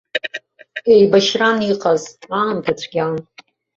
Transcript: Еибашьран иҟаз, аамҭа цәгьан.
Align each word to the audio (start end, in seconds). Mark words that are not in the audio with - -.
Еибашьран 0.93 1.57
иҟаз, 1.71 2.03
аамҭа 2.39 2.73
цәгьан. 2.79 3.13